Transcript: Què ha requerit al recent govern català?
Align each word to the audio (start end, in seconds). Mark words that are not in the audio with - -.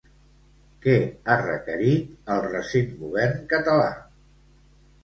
Què 0.85 0.95
ha 1.27 1.35
requerit 1.43 2.33
al 2.37 2.43
recent 2.49 2.91
govern 3.05 3.47
català? 3.55 3.89